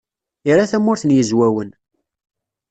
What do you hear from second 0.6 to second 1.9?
Tamurt n Yizwawen.